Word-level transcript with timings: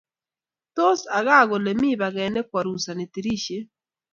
Tos 0.75 0.99
aka 1.17 1.37
kole 1.49 1.71
mi 1.81 1.89
paket 2.01 2.29
ni 2.33 2.41
kwarusani 2.49 3.05
tirishet 3.13 3.67